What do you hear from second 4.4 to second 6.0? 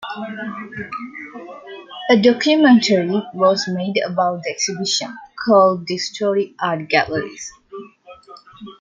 the exhibition, called